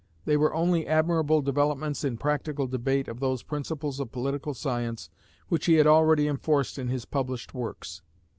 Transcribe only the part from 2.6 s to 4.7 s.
debate of those principles of political